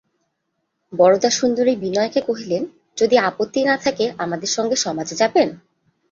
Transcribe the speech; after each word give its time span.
বরদাসুন্দরী 0.93 1.73
বিনয়কে 1.75 2.21
কহিলেন, 2.21 2.63
যদি 2.97 3.15
আপত্তি 3.19 3.61
না 3.63 3.75
থাকে 3.77 4.05
আমাদের 4.17 4.49
সঙ্গে 4.49 4.75
সমাজে 4.75 5.15
যাবেন? 5.15 5.49